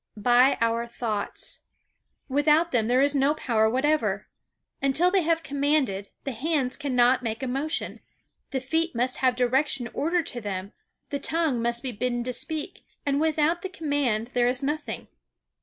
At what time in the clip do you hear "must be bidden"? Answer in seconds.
11.61-12.23